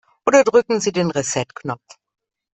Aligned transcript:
Oder 0.25 0.43
drücken 0.43 0.79
Sie 0.81 0.91
den 0.91 1.11
Reset-Knopf. 1.11 1.85